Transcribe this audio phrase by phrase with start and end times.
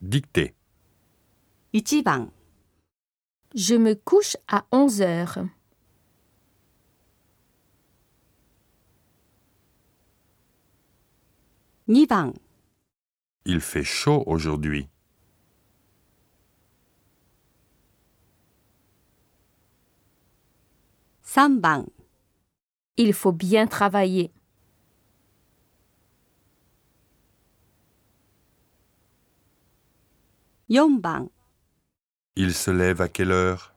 [0.00, 0.54] Dictée.
[1.72, 2.30] 1番
[3.54, 5.38] Je me couche à 11 heures.
[11.88, 12.32] 2番
[13.44, 14.88] Il fait chaud aujourd'hui.
[21.22, 21.86] 3番
[22.96, 24.32] Il faut bien travailler.
[30.68, 31.28] 4番
[32.34, 33.75] Il se lève à quelle heure?